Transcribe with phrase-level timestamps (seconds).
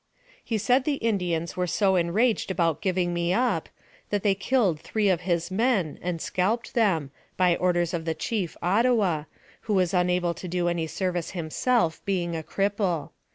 [0.43, 3.69] He said the Indians were so enraged about giving me up,
[4.09, 8.57] that they killed three of his men and scalped them, by orders from the chief,
[8.63, 9.25] Ottawa,
[9.69, 13.11] who was un able to do any service himself, being a cripple.